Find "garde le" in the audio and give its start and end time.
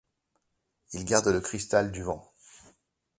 1.05-1.39